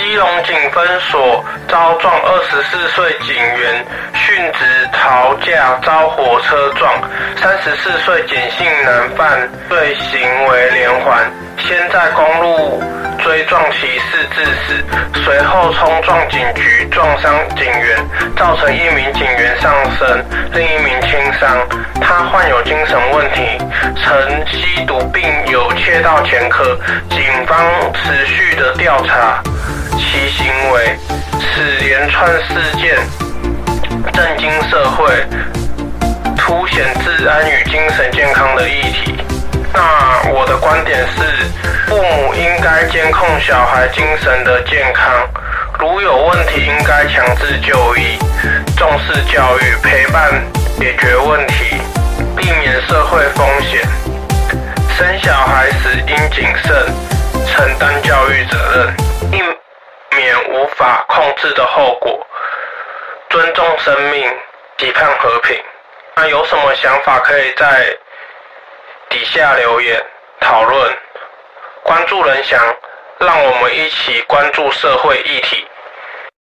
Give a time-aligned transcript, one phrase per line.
[0.00, 6.90] 基隆警分所遭撞，二十四岁警员殉职逃驾遭火车撞，
[7.36, 10.18] 三十四岁简姓男犯罪行
[10.48, 12.82] 为连环，先在公路
[13.22, 17.98] 追撞骑士致死，随后冲撞警局撞伤警员，
[18.38, 20.24] 造成一名警员丧生，
[20.54, 21.68] 另一名轻伤。
[22.00, 23.42] 他患有精神问题，
[24.02, 25.22] 曾吸毒并
[25.52, 26.74] 有窃盗前科，
[27.10, 27.58] 警方
[27.92, 29.42] 持续的调查。
[30.10, 30.98] 其行为，
[31.38, 32.98] 此连串事件
[34.12, 35.24] 震惊社会，
[36.36, 39.14] 凸显治安与精神健康的议题。
[39.72, 41.46] 那我的观点是，
[41.86, 45.14] 父母应该监控小孩精神的健康，
[45.78, 48.18] 如有问题应该强制就医，
[48.76, 50.42] 重视教育，陪伴
[50.80, 51.76] 解决问题，
[52.36, 53.80] 避免社会风险。
[54.98, 56.84] 生小孩时应谨慎，
[57.46, 58.99] 承担教育责任。
[60.20, 62.26] 免无法控制的后果，
[63.30, 64.30] 尊重生命，
[64.76, 65.58] 期盼和平。
[66.14, 67.96] 那有什么想法可以在
[69.08, 69.98] 底下留言
[70.40, 70.98] 讨论。
[71.82, 72.60] 关注人翔，
[73.18, 75.66] 让我们一起关注社会议题。